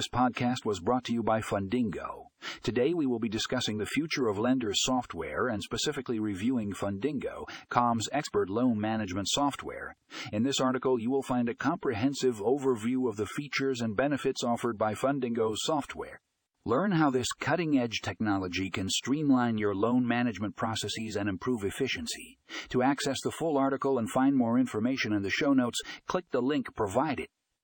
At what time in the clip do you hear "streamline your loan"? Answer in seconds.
18.88-20.08